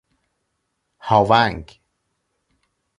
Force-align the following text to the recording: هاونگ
هاونگ 1.07 1.79